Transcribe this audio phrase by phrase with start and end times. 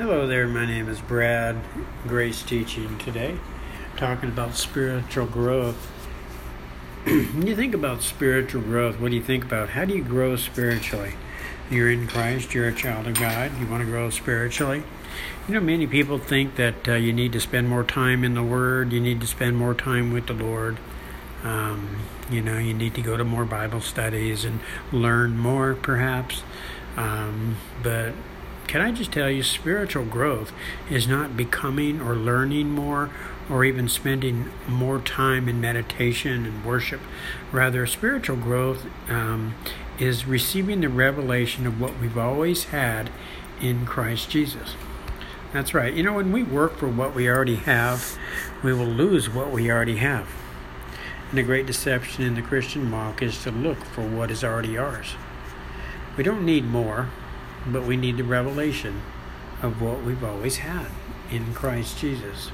[0.00, 1.60] Hello there, my name is Brad.
[2.08, 3.36] Grace teaching today,
[3.98, 5.76] talking about spiritual growth.
[7.04, 9.68] when you think about spiritual growth, what do you think about?
[9.68, 11.12] How do you grow spiritually?
[11.70, 14.84] You're in Christ, you're a child of God, you want to grow spiritually.
[15.46, 18.42] You know, many people think that uh, you need to spend more time in the
[18.42, 20.78] Word, you need to spend more time with the Lord.
[21.44, 21.98] Um,
[22.30, 24.60] you know, you need to go to more Bible studies and
[24.92, 26.42] learn more, perhaps.
[26.96, 28.14] Um, but
[28.70, 30.52] can I just tell you, spiritual growth
[30.88, 33.10] is not becoming or learning more
[33.50, 37.00] or even spending more time in meditation and worship.
[37.50, 39.56] Rather, spiritual growth um,
[39.98, 43.10] is receiving the revelation of what we've always had
[43.60, 44.76] in Christ Jesus.
[45.52, 45.92] That's right.
[45.92, 48.16] You know, when we work for what we already have,
[48.62, 50.28] we will lose what we already have.
[51.30, 54.78] And the great deception in the Christian walk is to look for what is already
[54.78, 55.16] ours.
[56.16, 57.08] We don't need more,
[57.66, 59.02] but we need the revelation
[59.62, 60.86] of what we've always had
[61.30, 62.50] in Christ Jesus.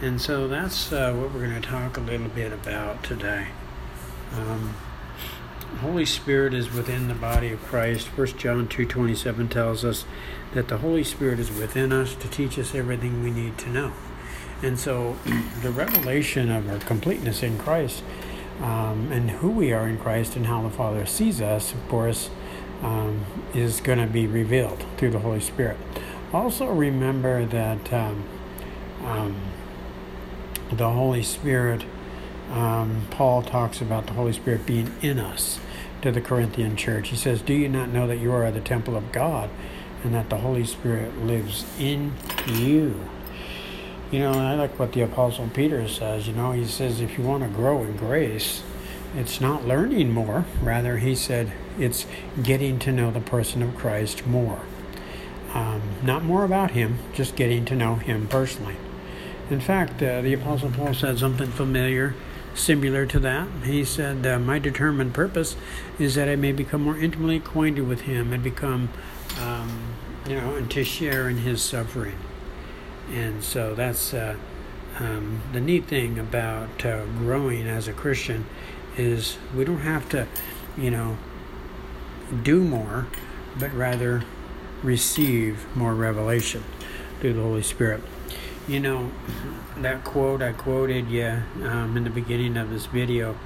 [0.00, 3.48] And so that's uh, what we're going to talk a little bit about today.
[4.32, 4.74] Um,
[5.80, 8.08] Holy Spirit is within the body of Christ.
[8.08, 10.04] First John 2:27 tells us
[10.54, 13.92] that the Holy Spirit is within us to teach us everything we need to know.
[14.62, 15.16] And so
[15.62, 18.02] the revelation of our completeness in Christ
[18.60, 22.30] um, and who we are in Christ and how the Father sees us, of course,
[22.82, 25.76] um, is going to be revealed through the Holy Spirit.
[26.32, 28.24] Also, remember that um,
[29.04, 29.36] um,
[30.70, 31.84] the Holy Spirit,
[32.52, 35.58] um, Paul talks about the Holy Spirit being in us
[36.02, 37.08] to the Corinthian church.
[37.08, 39.50] He says, Do you not know that you are the temple of God
[40.04, 42.12] and that the Holy Spirit lives in
[42.46, 43.08] you?
[44.10, 46.26] You know, I like what the Apostle Peter says.
[46.26, 48.62] You know, he says, if you want to grow in grace,
[49.16, 50.44] it's not learning more.
[50.62, 52.06] Rather, he said, it's
[52.42, 54.60] getting to know the person of Christ more.
[55.54, 58.76] Um, not more about him, just getting to know him personally.
[59.50, 62.14] In fact, uh, the Apostle Paul said something familiar,
[62.54, 63.48] similar to that.
[63.64, 65.56] He said, uh, My determined purpose
[65.98, 68.90] is that I may become more intimately acquainted with him and become,
[69.40, 69.94] um,
[70.28, 72.18] you know, and to share in his suffering.
[73.10, 74.36] And so that's uh,
[74.98, 78.46] um, the neat thing about uh, growing as a Christian
[78.96, 80.26] is we don't have to,
[80.76, 81.16] you know,
[82.42, 83.06] do more,
[83.58, 84.24] but rather
[84.82, 86.64] receive more revelation
[87.20, 88.02] through the Holy Spirit.
[88.66, 89.12] You know,
[89.78, 93.36] that quote I quoted you um, in the beginning of this video,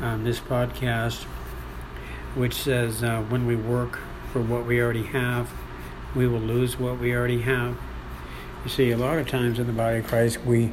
[0.00, 1.22] um, this podcast,
[2.34, 4.00] which says, uh, when we work
[4.32, 5.50] for what we already have,
[6.14, 7.78] we will lose what we already have.
[8.64, 10.72] You see, a lot of times in the body of Christ, we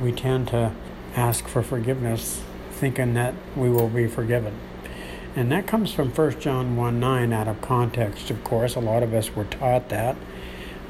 [0.00, 0.72] we tend to
[1.14, 4.54] ask for forgiveness thinking that we will be forgiven.
[5.34, 8.74] And that comes from 1 John 1 9 out of context, of course.
[8.74, 10.16] A lot of us were taught that.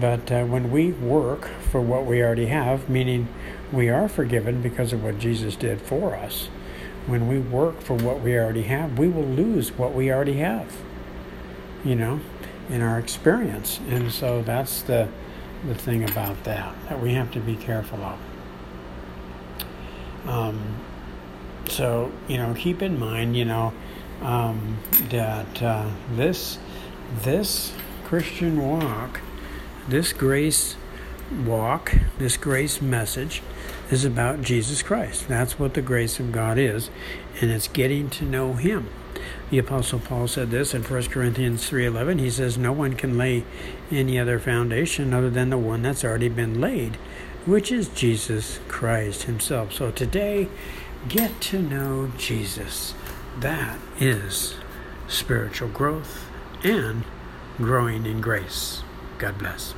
[0.00, 3.28] But uh, when we work for what we already have, meaning
[3.72, 6.46] we are forgiven because of what Jesus did for us,
[7.06, 10.76] when we work for what we already have, we will lose what we already have,
[11.84, 12.20] you know,
[12.68, 13.80] in our experience.
[13.88, 15.08] And so that's the,
[15.66, 18.18] the thing about that, that we have to be careful of.
[20.28, 20.76] Um,
[21.68, 23.72] so, you know, keep in mind, you know,
[24.22, 24.78] um,
[25.10, 26.58] that uh, this
[27.22, 27.72] this
[28.04, 29.20] Christian walk,
[29.88, 30.76] this grace
[31.44, 33.42] walk, this grace message
[33.90, 35.28] is about Jesus Christ.
[35.28, 36.90] That's what the grace of God is,
[37.40, 38.88] and it's getting to know him.
[39.50, 42.18] The apostle Paul said this in 1 Corinthians 3:11.
[42.18, 43.44] He says no one can lay
[43.90, 46.98] any other foundation other than the one that's already been laid,
[47.48, 49.72] which is Jesus Christ himself.
[49.72, 50.48] So today
[51.08, 52.94] get to know Jesus.
[53.40, 54.56] That is
[55.08, 56.28] spiritual growth
[56.62, 57.04] and
[57.56, 58.82] growing in grace.
[59.16, 59.72] God bless.